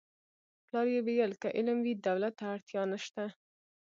پلار 0.67 0.87
یې 0.95 1.01
ویل 1.07 1.31
که 1.41 1.47
علم 1.57 1.77
وي 1.85 1.93
دولت 2.07 2.33
ته 2.39 2.45
اړتیا 2.55 2.83
نشته 2.93 3.23